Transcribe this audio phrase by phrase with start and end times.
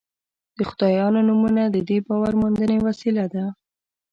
[0.57, 3.45] د خدایانو نومونه د دې باور موندنې وسیله ده.